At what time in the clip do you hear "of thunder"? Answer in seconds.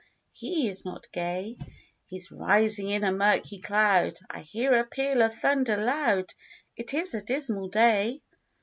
5.21-5.77